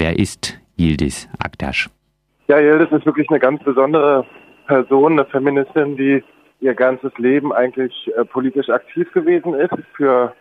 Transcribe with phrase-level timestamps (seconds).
[0.00, 1.90] Wer ist Yildiz Aktaş?
[2.48, 4.24] Ja, Yildiz ist wirklich eine ganz besondere
[4.66, 6.24] Person, eine Feministin, die
[6.60, 10.34] ihr ganzes Leben eigentlich äh, politisch aktiv gewesen ist für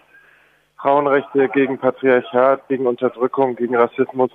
[0.78, 4.32] Frauenrechte, gegen Patriarchat, gegen Unterdrückung, gegen Rassismus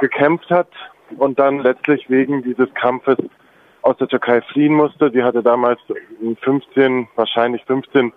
[0.00, 0.72] gekämpft hat
[1.16, 3.18] und dann letztlich wegen dieses Kampfes
[3.82, 5.12] aus der Türkei fliehen musste.
[5.12, 5.78] Die hatte damals
[6.42, 8.12] 15, wahrscheinlich 15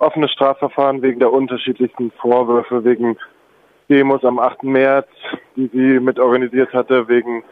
[0.00, 3.16] offene Strafverfahren wegen der unterschiedlichsten Vorwürfe, wegen
[3.92, 4.62] Demos am 8.
[4.62, 5.08] März,
[5.54, 7.42] die sie mit organisiert hatte, wegen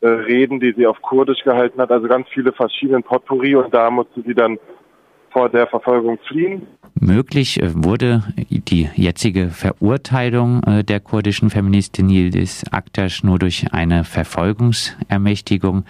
[0.00, 3.90] äh, Reden, die sie auf Kurdisch gehalten hat, also ganz viele verschiedene Potpourri und da
[3.90, 4.56] musste sie dann
[5.30, 6.68] vor der Verfolgung fliehen.
[7.00, 14.04] Möglich äh, wurde die jetzige Verurteilung äh, der kurdischen Feministin Yildiz Aktaş nur durch eine
[14.04, 15.84] Verfolgungsermächtigung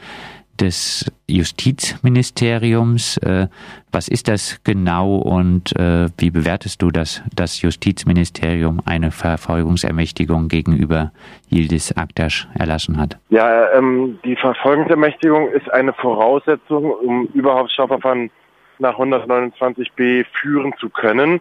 [0.61, 3.17] des Justizministeriums.
[3.19, 3.49] Äh,
[3.93, 11.13] was ist das genau und äh, wie bewertest du, dass das Justizministerium eine Verfolgungsermächtigung gegenüber
[11.51, 13.19] Yildiz Aktaş erlassen hat?
[13.31, 18.31] Ja, ähm, die Verfolgungsermächtigung ist eine Voraussetzung, um überhaupt Strafverfahren
[18.79, 21.41] nach 129b führen zu können.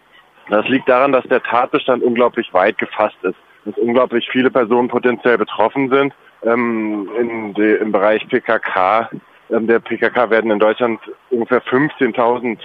[0.49, 5.37] Das liegt daran, dass der Tatbestand unglaublich weit gefasst ist, dass unglaublich viele Personen potenziell
[5.37, 6.13] betroffen sind
[6.47, 9.09] ähm, in de, im Bereich PKK.
[9.49, 12.57] Ähm, der PKK werden in Deutschland ungefähr 15.000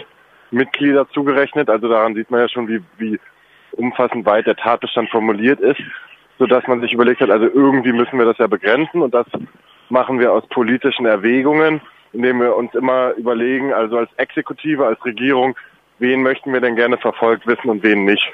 [0.51, 1.69] Mitglieder zugerechnet.
[1.69, 3.19] Also daran sieht man ja schon, wie, wie
[3.73, 5.81] umfassend weit der Tatbestand formuliert ist,
[6.39, 9.27] so dass man sich überlegt hat, also irgendwie müssen wir das ja begrenzen und das
[9.89, 11.81] machen wir aus politischen Erwägungen,
[12.13, 15.57] indem wir uns immer überlegen, also als Exekutive, als Regierung,
[15.99, 18.31] wen möchten wir denn gerne verfolgt wissen und wen nicht.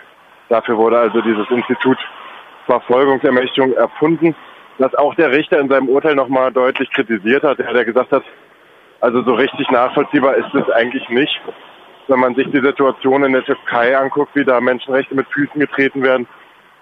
[0.49, 1.99] Dafür wurde also dieses Institut
[2.67, 4.35] Verfolgungsermächtigung erfunden
[4.79, 7.59] das auch der Richter in seinem Urteil nochmal deutlich kritisiert hat.
[7.59, 8.23] Er hat ja gesagt hat,
[9.01, 11.41] also so richtig nachvollziehbar ist es eigentlich nicht,
[12.09, 16.03] wenn man sich die Situation in der Türkei anguckt, wie da Menschenrechte mit Füßen getreten
[16.03, 16.27] werden,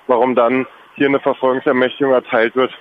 [0.06, 2.72] warum dann hier eine Verfolgungsermächtigung erteilt wird,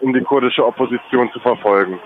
[0.00, 1.98] um die kurdische Opposition zu verfolgen.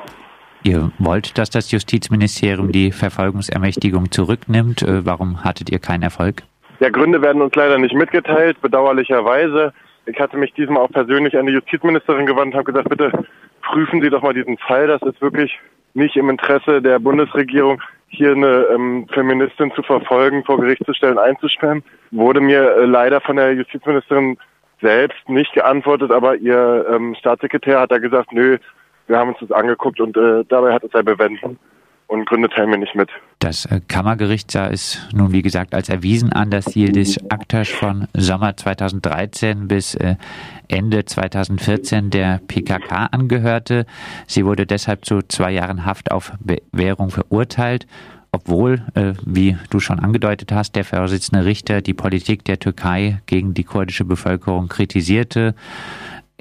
[0.62, 4.82] Ihr wollt, dass das Justizministerium die Verfolgungsermächtigung zurücknimmt.
[4.82, 6.42] Äh, warum hattet ihr keinen Erfolg?
[6.80, 9.72] Ja, Gründe werden uns leider nicht mitgeteilt, bedauerlicherweise.
[10.06, 13.12] Ich hatte mich diesmal auch persönlich an die Justizministerin gewandt und habe gesagt, bitte
[13.62, 14.86] prüfen Sie doch mal diesen Fall.
[14.86, 15.58] Das ist wirklich
[15.94, 21.18] nicht im Interesse der Bundesregierung, hier eine ähm, Feministin zu verfolgen, vor Gericht zu stellen,
[21.18, 21.84] einzusperren.
[22.10, 24.36] Wurde mir äh, leider von der Justizministerin
[24.80, 28.58] selbst nicht geantwortet, aber ihr ähm, Staatssekretär hat da gesagt, nö,
[29.06, 31.58] wir haben uns das angeguckt und äh, dabei hat es er bewenden
[32.06, 33.10] und Gründe teilen wir nicht mit.
[33.40, 38.06] Das äh, Kammergericht sah es nun, wie gesagt, als erwiesen an, dass Yildiz Aktaş von
[38.14, 40.16] Sommer 2013 bis äh,
[40.68, 43.86] Ende 2014 der PKK angehörte.
[44.26, 47.86] Sie wurde deshalb zu zwei Jahren Haft auf Bewährung verurteilt
[48.32, 53.54] obwohl, äh, wie du schon angedeutet hast, der Vorsitzende Richter die Politik der Türkei gegen
[53.54, 55.56] die kurdische Bevölkerung kritisierte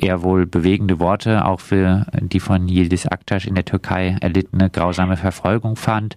[0.01, 5.17] er wohl bewegende Worte auch für die von Yildiz Aktaş in der Türkei erlittene grausame
[5.17, 6.15] Verfolgung fand.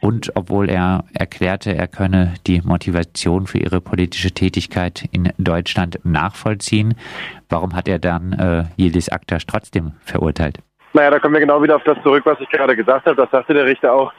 [0.00, 6.94] Und obwohl er erklärte, er könne die Motivation für ihre politische Tätigkeit in Deutschland nachvollziehen,
[7.50, 10.58] warum hat er dann äh, Yildiz Aktaş trotzdem verurteilt?
[10.94, 13.16] Naja, da kommen wir genau wieder auf das zurück, was ich gerade gesagt habe.
[13.16, 14.12] Das sagte der Richter auch.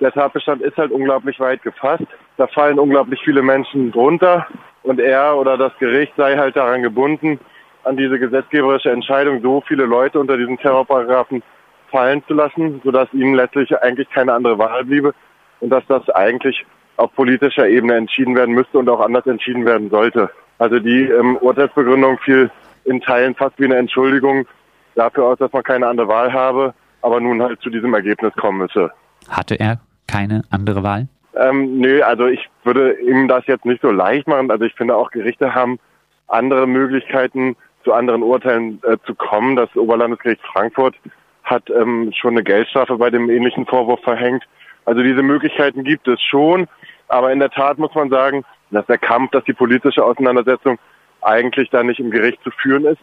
[0.00, 2.04] Der Tatbestand ist halt unglaublich weit gefasst.
[2.36, 4.46] Da fallen unglaublich viele Menschen drunter
[4.82, 7.40] und er oder das Gericht sei halt daran gebunden,
[7.84, 11.42] an diese gesetzgeberische Entscheidung, so viele Leute unter diesen Terrorparagraphen
[11.90, 15.14] fallen zu lassen, sodass ihnen letztlich eigentlich keine andere Wahl bliebe
[15.60, 16.64] und dass das eigentlich
[16.96, 20.30] auf politischer Ebene entschieden werden müsste und auch anders entschieden werden sollte.
[20.58, 22.50] Also die ähm, Urteilsbegründung fiel
[22.84, 24.46] in Teilen fast wie eine Entschuldigung
[24.94, 28.58] dafür aus, dass man keine andere Wahl habe, aber nun halt zu diesem Ergebnis kommen
[28.58, 28.90] müsse.
[29.28, 31.08] Hatte er keine andere Wahl?
[31.36, 34.50] Ähm, nö, also ich würde ihm das jetzt nicht so leicht machen.
[34.50, 35.78] Also ich finde auch Gerichte haben
[36.26, 39.54] andere Möglichkeiten, zu anderen Urteilen äh, zu kommen.
[39.54, 40.96] Das Oberlandesgericht Frankfurt
[41.44, 44.44] hat ähm, schon eine Geldstrafe bei dem ähnlichen Vorwurf verhängt.
[44.88, 46.66] Also diese Möglichkeiten gibt es schon.
[47.08, 50.78] Aber in der Tat muss man sagen, dass der Kampf, dass die politische Auseinandersetzung
[51.20, 53.00] eigentlich da nicht im Gericht zu führen ist,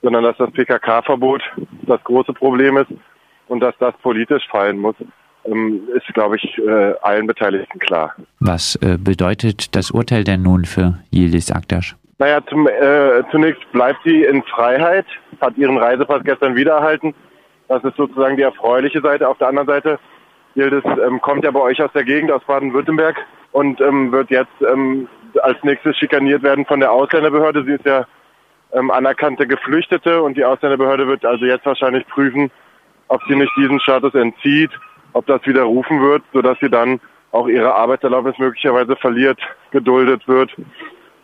[0.00, 1.42] sondern dass das PKK-Verbot
[1.82, 2.90] das große Problem ist
[3.48, 4.94] und dass das politisch fallen muss,
[5.44, 8.14] ähm, ist, glaube ich, äh, allen Beteiligten klar.
[8.38, 11.96] Was äh, bedeutet das Urteil denn nun für Yildiz Aktaş?
[12.18, 15.06] Naja, zum, äh, zunächst bleibt sie in Freiheit,
[15.40, 17.12] hat ihren Reisepass gestern wieder erhalten.
[17.66, 19.28] Das ist sozusagen die erfreuliche Seite.
[19.28, 19.98] Auf der anderen Seite,
[20.56, 23.16] Yildiz ähm, kommt ja bei euch aus der Gegend, aus Baden-Württemberg
[23.52, 25.08] und ähm, wird jetzt ähm,
[25.42, 27.64] als nächstes schikaniert werden von der Ausländerbehörde.
[27.64, 28.06] Sie ist ja
[28.72, 32.50] ähm, anerkannte Geflüchtete und die Ausländerbehörde wird also jetzt wahrscheinlich prüfen,
[33.08, 34.70] ob sie nicht diesen Status entzieht,
[35.12, 37.00] ob das widerrufen wird, sodass sie dann
[37.32, 39.40] auch ihre Arbeitserlaubnis möglicherweise verliert,
[39.72, 40.50] geduldet wird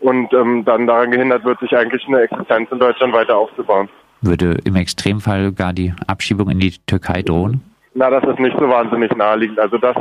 [0.01, 3.89] und ähm, dann daran gehindert wird, sich eigentlich eine Existenz in Deutschland weiter aufzubauen.
[4.21, 7.70] Würde im Extremfall gar die Abschiebung in die Türkei drohen?
[7.95, 9.59] Na, das ist nicht so wahnsinnig naheliegend.
[9.59, 9.97] Also das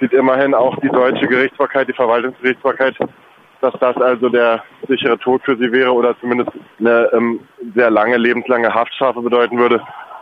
[0.00, 2.96] sieht immerhin auch die deutsche Gerichtsbarkeit, die Verwaltungsgerichtsbarkeit,
[3.60, 7.40] dass das also der sichere Tod für sie wäre oder zumindest eine ähm,
[7.74, 9.80] sehr lange, lebenslange Haftstrafe bedeuten würde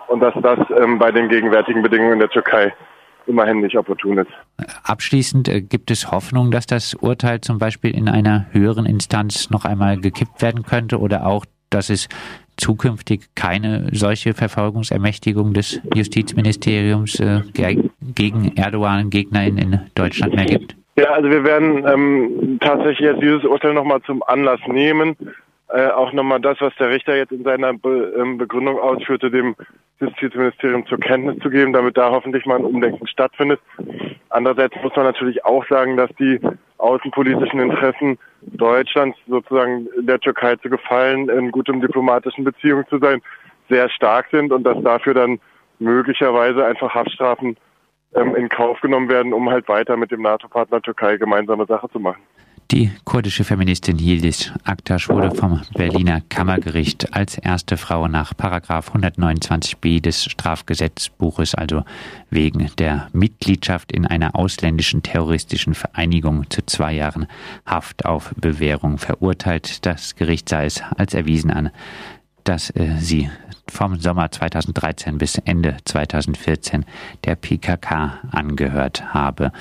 [0.09, 2.73] und dass das ähm, bei den gegenwärtigen Bedingungen in der Türkei
[3.27, 4.31] immerhin nicht opportun ist.
[4.83, 9.65] Abschließend äh, gibt es Hoffnung, dass das Urteil zum Beispiel in einer höheren Instanz noch
[9.65, 12.09] einmal gekippt werden könnte oder auch, dass es
[12.59, 17.41] zukünftig keine solche Verfolgungsermächtigung des Justizministeriums äh,
[18.15, 20.77] gegen Erdogan-Gegner in, in Deutschland mehr gibt?
[20.97, 25.17] Ja, also wir werden ähm, tatsächlich jetzt dieses Urteil nochmal zum Anlass nehmen,
[25.69, 29.55] äh, auch nochmal das, was der Richter jetzt in seiner Be ähm, Begründung ausführte, dem
[30.01, 33.61] Justizministerium zur Kenntnis zu geben, damit da hoffentlich mal ein Umdenken stattfindet.
[34.31, 36.41] Andererseits muss man natürlich auch sagen, dass die
[36.79, 43.21] außenpolitischen Interessen Deutschlands sozusagen der Türkei zu gefallen, in gutem diplomatischen Beziehungen zu sein,
[43.69, 45.41] sehr stark sind und dass dafür dann
[45.79, 47.57] möglicherweise einfach Haftstrafen
[48.15, 52.01] ähm, in Kauf genommen werden, um halt weiter mit dem NATO-Partner Türkei gemeinsame Sache zu
[52.01, 52.23] machen.
[52.71, 60.03] Die kurdische Feministin Yildiz Aktaş wurde vom Berliner Kammergericht als erste Frau nach Paragraph 129b
[60.03, 61.85] des Strafgesetzbuches, also
[62.29, 67.27] wegen der Mitgliedschaft in einer ausländischen terroristischen Vereinigung zu zwei Jahren
[67.65, 69.87] Haft auf Bewährung verurteilt.
[69.87, 71.71] Das Gericht sah es als erwiesen an,
[72.45, 73.29] dass äh, sie
[73.71, 76.87] vom Sommer 2013 bis Ende 2014
[77.25, 79.53] der PKK angehört habe.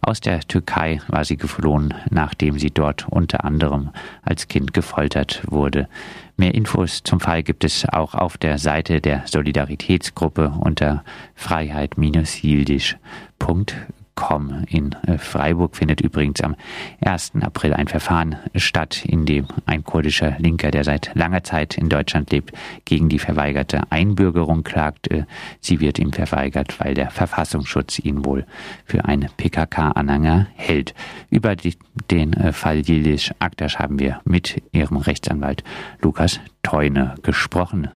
[0.00, 3.90] Aus der Türkei war sie geflohen, nachdem sie dort unter anderem
[4.22, 5.88] als Kind gefoltert wurde.
[6.36, 11.04] Mehr Infos zum Fall gibt es auch auf der Seite der Solidaritätsgruppe unter
[11.36, 14.64] freiheit-jildisch.com Com.
[14.68, 16.56] In äh, Freiburg findet übrigens am
[17.00, 17.32] 1.
[17.40, 22.30] April ein Verfahren statt, in dem ein kurdischer Linker, der seit langer Zeit in Deutschland
[22.30, 22.52] lebt,
[22.84, 25.10] gegen die verweigerte Einbürgerung klagt.
[25.10, 25.24] Äh,
[25.60, 28.46] sie wird ihm verweigert, weil der Verfassungsschutz ihn wohl
[28.84, 30.94] für einen PKK-Anhänger hält.
[31.30, 31.76] Über die,
[32.10, 35.64] den äh, Fall Yildiz Aktaş haben wir mit ihrem Rechtsanwalt
[36.00, 37.88] Lukas Teune gesprochen.